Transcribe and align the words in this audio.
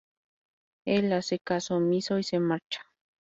Él 0.87 1.13
hace 1.13 1.37
caso 1.37 1.75
omiso 1.75 2.17
y 2.17 2.23
se 2.23 2.39
marcha. 2.39 2.81